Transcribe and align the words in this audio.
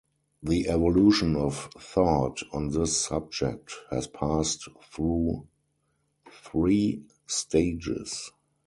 The 0.41 0.67
evolution 0.67 1.35
of 1.35 1.69
thought 1.79 2.41
on 2.51 2.69
this 2.69 2.97
subject 2.97 3.75
has 3.91 4.07
passed 4.07 4.67
through 4.91 5.45
three 6.31 7.03
stages. 7.27 8.31